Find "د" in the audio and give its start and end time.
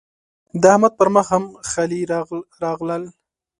0.61-0.63